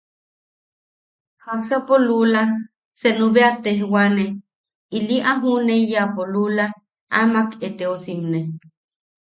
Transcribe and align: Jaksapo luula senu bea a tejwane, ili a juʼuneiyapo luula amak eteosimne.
Jaksapo 1.45 1.93
luula 2.07 2.41
senu 2.99 3.25
bea 3.33 3.49
a 3.57 3.59
tejwane, 3.63 4.25
ili 4.97 5.17
a 5.29 5.31
juʼuneiyapo 5.41 6.21
luula 6.33 6.65
amak 7.21 7.49
eteosimne. 7.67 8.39